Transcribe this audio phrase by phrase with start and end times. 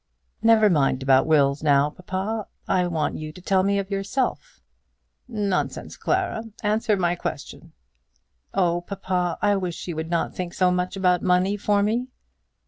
[0.41, 2.47] "Never mind about wills now, papa.
[2.67, 4.59] I want you to tell me of yourself."
[5.27, 6.45] "Nonsense, Clara.
[6.63, 7.73] Answer my question."
[8.51, 12.07] "Oh, papa, I wish you would not think so much about money for me."